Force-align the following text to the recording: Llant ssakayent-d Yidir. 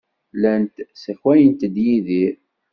Llant 0.35 0.75
ssakayent-d 0.93 1.61
Yidir. 1.85 2.33